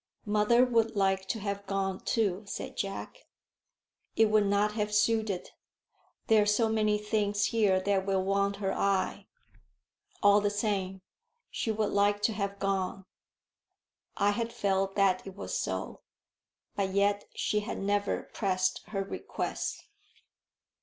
"Mother 0.25 0.65
would 0.65 0.95
like 0.95 1.27
to 1.27 1.39
have 1.41 1.67
gone 1.67 1.99
too," 1.99 2.41
said 2.47 2.75
Jack. 2.75 3.27
"It 4.15 4.31
would 4.31 4.47
not 4.47 4.71
have 4.71 4.95
suited. 4.95 5.51
There 6.25 6.41
are 6.41 6.45
so 6.47 6.69
many 6.69 6.97
things 6.97 7.45
here 7.53 7.79
that 7.79 8.07
will 8.07 8.23
want 8.23 8.55
her 8.55 8.73
eye." 8.73 9.27
"All 10.23 10.41
the 10.41 10.49
same, 10.49 11.03
she 11.51 11.69
would 11.71 11.91
like 11.91 12.23
to 12.23 12.33
have 12.33 12.57
gone." 12.57 13.05
I 14.17 14.31
had 14.31 14.51
felt 14.51 14.95
that 14.95 15.27
it 15.27 15.35
was 15.35 15.55
so, 15.55 16.01
but 16.75 16.95
yet 16.95 17.25
she 17.35 17.59
had 17.59 17.77
never 17.77 18.23
pressed 18.23 18.81
her 18.87 19.03
request. 19.03 19.85